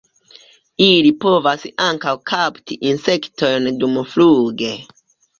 Ili 0.83 1.09
povas 1.25 1.65
ankaŭ 1.87 2.13
kapti 2.31 2.77
insektojn 2.93 3.69
dumfluge. 3.83 4.71